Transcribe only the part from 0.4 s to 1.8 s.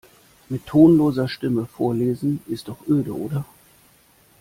Mit tonloser Stimme